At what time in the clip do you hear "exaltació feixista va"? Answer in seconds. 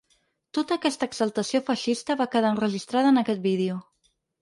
1.11-2.29